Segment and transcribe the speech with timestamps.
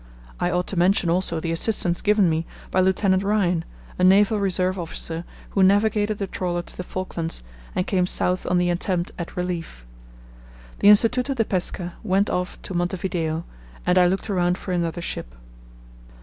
[0.39, 3.03] I ought to mention also the assistance given me by Lieut.
[3.21, 3.63] Ryan,
[3.99, 7.43] a Naval Reserve officer who navigated the trawler to the Falklands
[7.75, 9.85] and came south on the attempt at relief.
[10.79, 13.45] The Instituto de Pesca went off to Montevideo
[13.85, 15.35] and I looked around for another ship.